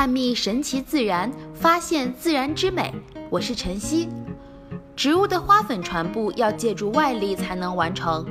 [0.00, 2.90] 探秘神奇自然，发现自然之美。
[3.28, 4.08] 我是晨曦。
[4.96, 8.24] 植物的花粉传播要借助外力才能完成，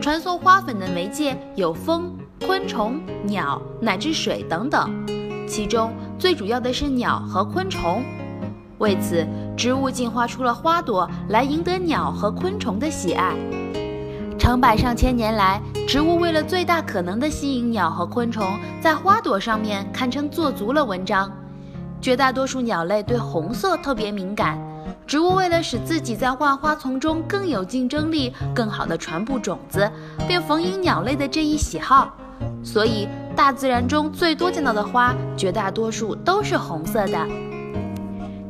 [0.00, 2.16] 传送花粉的媒介有风、
[2.46, 4.88] 昆虫、鸟乃至水等等，
[5.48, 8.04] 其中最主要的是鸟和昆虫。
[8.78, 13.34] 为此，植物进化出了花朵来赢得鸟和昆虫的喜爱。
[14.38, 21.30] 成百上千年来，植物为了最大可能的吸引鸟和昆虫，在花朵上面堪称做足了文章。
[22.00, 24.58] 绝大多数鸟类对红色特别敏感，
[25.06, 29.88] 植物为了使自己在万花丛中更有竞争力，更好的传播种子，
[30.26, 32.12] 便逢迎鸟类的这一喜好。
[32.64, 37.26] 所以，大自然中最多见到的花，绝大多数都是红色的。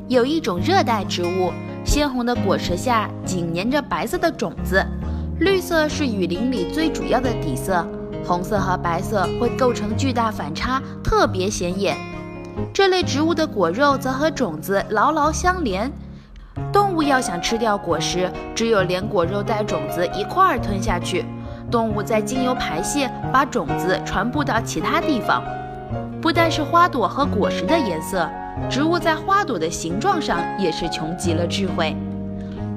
[0.08, 1.52] 有一种热带植物，
[1.84, 4.84] 鲜红的果实下紧粘着白色的种子。
[5.38, 7.86] 绿色是雨林里最主要的底色，
[8.24, 11.94] 红色和白色会构成巨大反差，特别显眼。
[12.72, 15.92] 这类植物的果肉则和种子牢牢相连。
[16.72, 21.26] 动物要想吃掉果实，只有连果肉带种子一块儿吞下去。
[21.70, 25.44] 动物再经由排泄把种子传播到其他地方。
[26.22, 28.26] 不但是花朵和果实的颜色，
[28.70, 31.94] 植物在花朵的形状上也是穷极了智慧。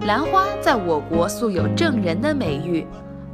[0.05, 2.87] 兰花在我国素有正人的美誉，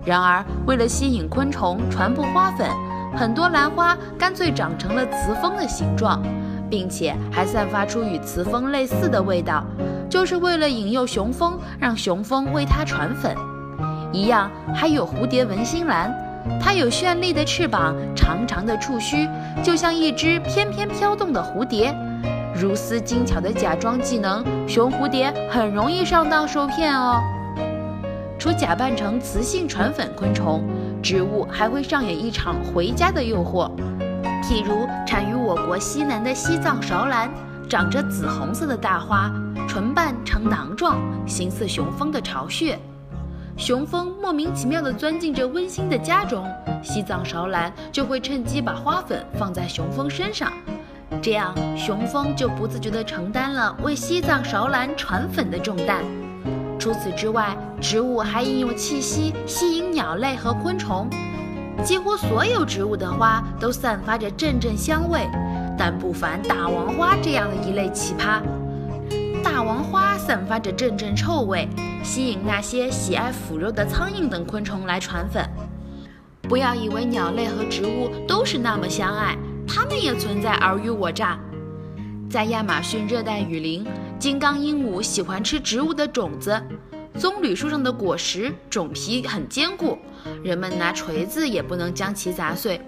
[0.04, 2.68] 然而为了吸引昆虫传播花粉，
[3.16, 6.22] 很多兰花干脆长成了雌蜂的形状，
[6.70, 9.64] 并且还散发出与雌蜂类似的味道，
[10.10, 13.36] 就是为了引诱雄蜂，让雄蜂为它传粉。
[14.12, 16.12] 一样还有蝴蝶文心兰，
[16.60, 19.30] 它有绚丽的翅膀，长长的触须，
[19.64, 21.96] 就像一只翩翩飘动的蝴蝶。
[22.58, 27.22] 如斯精巧的假装技能，雄蝴蝶很容易上当受骗哦。
[28.40, 30.64] 除假扮成雌性传粉昆虫，
[31.04, 33.70] 植物还会上演一场回家的诱惑。
[34.42, 37.30] 譬如产于我国西南的西藏韶兰，
[37.68, 39.30] 长着紫红色的大花，
[39.68, 42.80] 唇瓣呈囊状，形似雄蜂的巢穴。
[43.58, 46.46] 雄蜂莫名其妙地钻进这温馨的家中，
[46.82, 50.54] 西藏韶兰就会趁机把花粉放在雄蜂身上。
[51.22, 56.04] 这样，雄蜂就不自觉地承担了为西藏韶兰传粉的重担。
[56.78, 61.10] 除此之外，植物还应用气息吸引鸟类和昆虫。
[61.84, 65.28] 几乎所有植物的花都散发着阵阵香味，
[65.78, 68.42] 但不凡大王花这样的一类奇葩。
[69.44, 71.68] 大王花散发着阵阵臭味，
[72.04, 75.48] 吸引那些喜爱腐肉的苍蝇等昆虫来传粉。
[76.44, 79.36] 不要以为鸟类和植物都是那么相爱。
[79.68, 81.40] 它们也存在尔虞我诈。
[82.30, 83.86] 在亚马逊热带雨林，
[84.20, 86.62] 金刚鹦鹉喜欢吃植物的种子。
[87.18, 89.98] 棕榈树上的果实种皮很坚固，
[90.44, 92.82] 人们拿锤子也不能将其砸碎，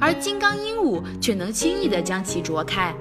[0.00, 2.94] 而金刚鹦鹉却能轻易地将其啄开。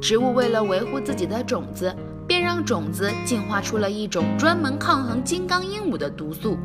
[0.00, 1.92] 植物为了维护自己的种子，
[2.28, 6.56] 便让种子进化出了一种专门抗衡金刚鹦鹉的毒素。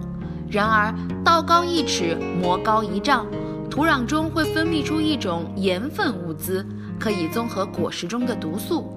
[0.51, 0.93] 然而，
[1.25, 3.25] 道高一尺，魔高一丈。
[3.73, 6.63] 土壤中会分泌出一种盐分物资，
[6.99, 8.95] 可以综合果实中的毒素。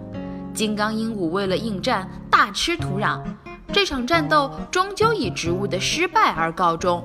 [0.52, 3.22] 金刚鹦鹉为了应战，大吃土壤。
[3.72, 7.02] 这场战斗终究以植物的失败而告终。